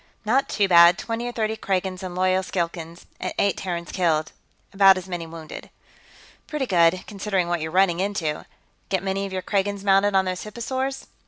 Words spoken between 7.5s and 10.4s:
you're running into. Get many of your Kragans mounted on